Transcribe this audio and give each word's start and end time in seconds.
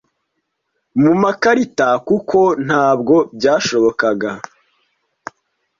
Mu 1.01 1.11
makarita, 1.21 1.87
kuko 2.07 2.39
ntabwo 2.65 3.15
byashobokaga 3.37 4.31